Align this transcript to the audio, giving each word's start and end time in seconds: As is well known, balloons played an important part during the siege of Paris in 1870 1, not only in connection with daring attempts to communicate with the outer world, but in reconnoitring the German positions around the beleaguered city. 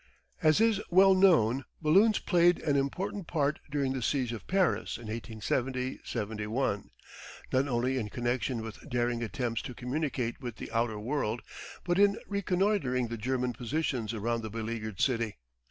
As 0.41 0.59
is 0.59 0.81
well 0.89 1.13
known, 1.13 1.63
balloons 1.79 2.17
played 2.17 2.57
an 2.63 2.75
important 2.75 3.27
part 3.27 3.59
during 3.69 3.93
the 3.93 4.01
siege 4.01 4.33
of 4.33 4.47
Paris 4.47 4.97
in 4.97 5.07
1870 5.09 6.47
1, 6.47 6.89
not 7.53 7.67
only 7.67 7.99
in 7.99 8.09
connection 8.09 8.63
with 8.63 8.89
daring 8.89 9.21
attempts 9.21 9.61
to 9.61 9.75
communicate 9.75 10.41
with 10.41 10.55
the 10.55 10.71
outer 10.71 10.97
world, 10.97 11.43
but 11.83 11.99
in 11.99 12.17
reconnoitring 12.25 13.09
the 13.09 13.15
German 13.17 13.53
positions 13.53 14.11
around 14.11 14.41
the 14.41 14.49
beleaguered 14.49 14.99
city. 14.99 15.37